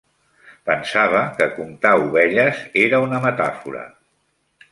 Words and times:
Pensava 0.69 1.19
que 1.41 1.49
"comptar 1.57 1.91
ovelles" 2.07 2.63
era 2.87 3.03
una 3.09 3.23
metàfora. 3.29 3.87